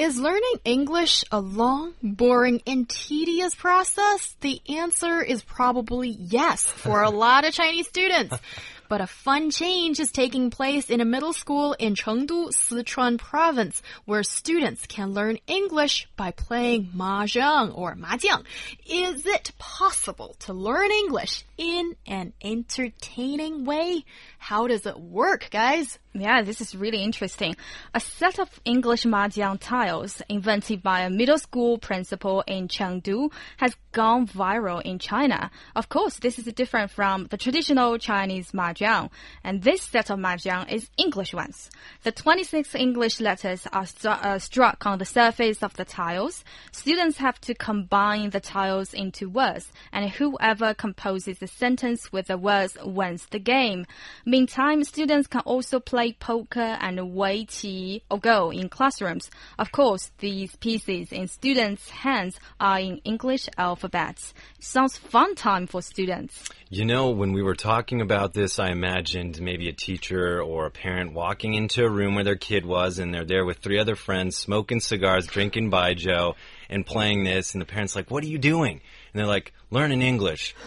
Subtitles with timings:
[0.00, 4.34] Is learning English a long, boring, and tedious process?
[4.40, 8.34] The answer is probably yes for a lot of Chinese students.
[8.90, 13.82] But a fun change is taking place in a middle school in Chengdu, Sichuan province,
[14.04, 18.42] where students can learn English by playing mahjong or mahjong.
[18.84, 24.04] Is it possible to learn English in an entertaining way?
[24.40, 26.00] How does it work, guys?
[26.12, 27.54] Yeah, this is really interesting.
[27.94, 33.76] A set of English mahjong tiles invented by a middle school principal in Chengdu has
[33.92, 35.52] gone viral in China.
[35.76, 40.70] Of course, this is different from the traditional Chinese mahjong, and this set of mahjong
[40.70, 41.70] is English ones.
[42.02, 46.44] The 26 English letters are uh, struck on the surface of the tiles.
[46.72, 52.38] Students have to combine the tiles into words, and whoever composes the sentence with the
[52.38, 53.86] words wins the game.
[54.24, 59.30] Meantime, students can also play poker and wei weiqi or go in classrooms.
[59.58, 64.34] Of course, these pieces in students' hands are in English alphabets.
[64.58, 66.48] Sounds fun time for students.
[66.68, 70.70] You know, when we were talking about this, I imagined maybe a teacher or a
[70.70, 73.96] parent walking into a room where their kid was and they're there with three other
[73.96, 76.34] friends smoking cigars, drinking baijiu,
[76.68, 77.54] and playing this.
[77.54, 78.80] And the parent's like, what are you doing?
[79.12, 80.54] And they're like, learning English.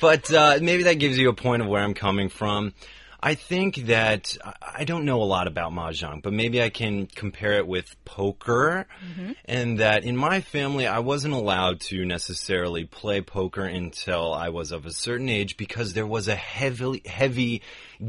[0.00, 2.72] but uh, maybe that gives you a point of where I'm coming from.
[3.20, 7.52] I think that I don't know a lot about mahjong, but maybe I can compare
[7.54, 8.86] it with poker.
[9.04, 9.32] Mm-hmm.
[9.44, 14.72] And that in my family, I wasn't allowed to necessarily play poker until I was
[14.72, 17.62] of a certain age because there was a heavy, heavy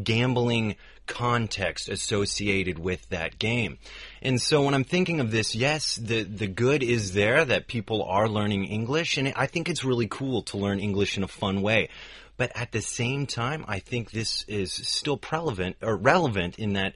[0.04, 0.76] gambling
[1.08, 3.80] context associated with that game.
[4.22, 8.04] And so when I'm thinking of this, yes, the, the good is there that people
[8.04, 9.18] are learning English.
[9.18, 11.90] And I think it's really cool to learn English in a fun way.
[12.38, 16.96] But at the same time, I think this is still relevant or relevant in that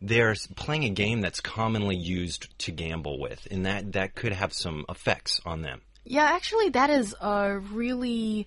[0.00, 4.52] they're playing a game that's commonly used to gamble with, and that that could have
[4.52, 5.80] some effects on them.
[6.04, 8.46] Yeah, actually, that is a really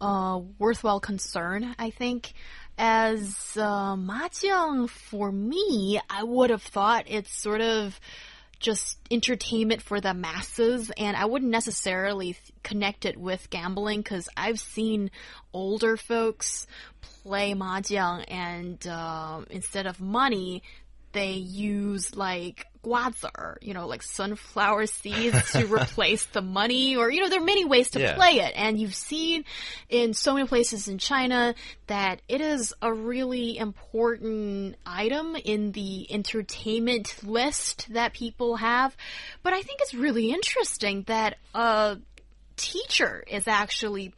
[0.00, 1.74] uh, worthwhile concern.
[1.78, 2.32] I think.
[2.76, 8.00] As uh, mahjong, for me, I would have thought it's sort of
[8.64, 14.58] just entertainment for the masses, and I wouldn't necessarily connect it with gambling because I've
[14.58, 15.10] seen
[15.52, 16.66] older folks
[17.02, 20.62] play mahjong, and uh, instead of money,
[21.12, 27.20] they use like guazi, you know, like sunflower seeds to replace the money, or you
[27.20, 28.14] know, there are many ways to yeah.
[28.14, 28.52] play it.
[28.54, 29.44] And you've seen
[29.88, 31.54] in so many places in China
[31.86, 38.96] that it is a really important item in the entertainment list that people have.
[39.42, 41.98] But I think it's really interesting that a
[42.56, 44.12] teacher is actually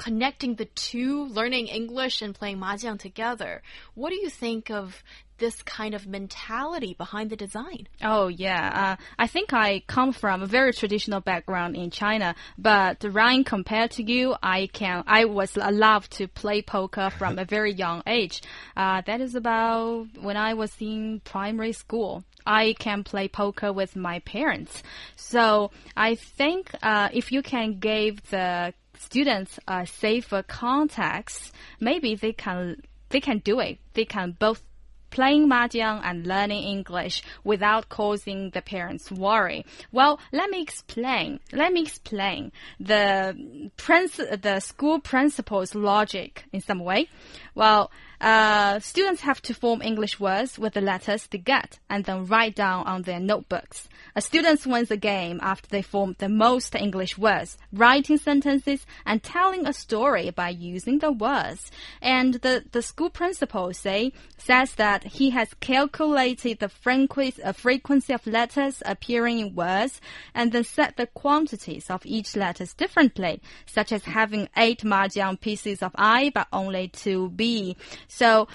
[0.00, 3.60] connecting the two, learning English and playing mahjong together.
[3.92, 5.02] What do you think of
[5.36, 7.86] this kind of mentality behind the design?
[8.02, 8.96] Oh, yeah.
[8.98, 13.90] Uh, I think I come from a very traditional background in China, but Ryan, compared
[13.92, 18.40] to you, I can, I was allowed to play poker from a very young age.
[18.74, 22.24] Uh, that is about when I was in primary school.
[22.46, 24.82] I can play poker with my parents.
[25.16, 32.32] So I think uh, if you can give the students a safer contacts, maybe they
[32.32, 32.76] can
[33.08, 33.78] they can do it.
[33.94, 34.62] They can both
[35.10, 39.64] playing mahjong and learning English without causing the parents worry.
[39.92, 41.40] Well, let me explain.
[41.52, 47.08] Let me explain the princ- the school principal's logic in some way.
[47.54, 47.90] Well,
[48.20, 52.54] uh, students have to form English words with the letters they get and then write
[52.54, 53.88] down on their notebooks.
[54.14, 59.22] A student wins the game after they form the most English words, writing sentences and
[59.22, 61.70] telling a story by using the words.
[62.02, 68.26] And the, the school principal say says that he has calculated the frequency, uh, of
[68.26, 70.00] letters appearing in words
[70.34, 75.82] and then set the quantities of each letters differently, such as having eight mahjong pieces
[75.82, 77.76] of I but only two B.
[78.08, 78.48] So,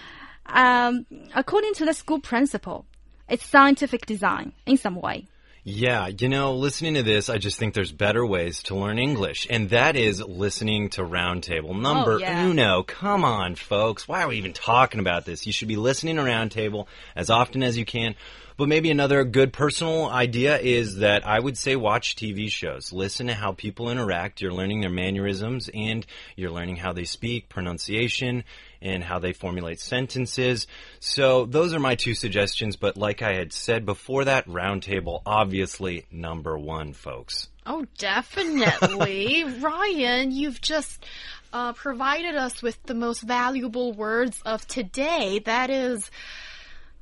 [0.47, 2.85] um, according to the school principal,
[3.27, 5.27] it's scientific design in some way.
[5.67, 9.47] Yeah, you know, listening to this, I just think there's better ways to learn English,
[9.49, 11.69] and that is listening to Roundtable.
[11.69, 12.45] Oh, Number oh, yeah.
[12.45, 12.83] uno.
[12.83, 14.07] Come on, folks.
[14.07, 15.47] Why are we even talking about this?
[15.47, 16.85] You should be listening to Roundtable
[17.15, 18.13] as often as you can.
[18.57, 22.93] But maybe another good personal idea is that I would say watch TV shows.
[22.93, 24.39] Listen to how people interact.
[24.39, 26.05] You're learning their mannerisms and
[26.37, 28.45] you're learning how they speak, pronunciation,
[28.81, 30.67] and how they formulate sentences.
[31.01, 32.77] So those are my two suggestions.
[32.77, 37.49] But like I had said before that, Roundtable, obviously number one, folks.
[37.65, 39.43] Oh, definitely.
[39.59, 41.03] Ryan, you've just
[41.51, 45.39] uh, provided us with the most valuable words of today.
[45.43, 46.09] That is.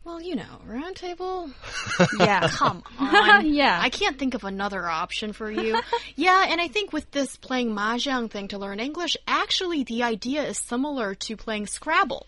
[0.05, 1.51] Well, you know, roundtable.
[2.19, 2.47] Yeah.
[2.49, 3.45] Come on.
[3.53, 3.79] Yeah.
[3.81, 5.79] I can't think of another option for you.
[6.15, 10.43] yeah, and I think with this playing mahjong thing to learn English, actually the idea
[10.43, 12.27] is similar to playing Scrabble.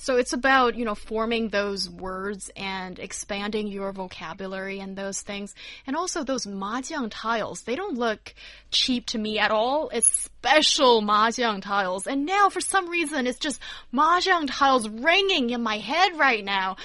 [0.00, 5.54] So it's about, you know, forming those words and expanding your vocabulary and those things.
[5.86, 8.34] And also those mahjong tiles, they don't look
[8.70, 9.90] cheap to me at all.
[9.90, 12.06] It's special mahjong tiles.
[12.06, 13.60] And now for some reason it's just
[13.92, 16.76] mahjong tiles ringing in my head right now.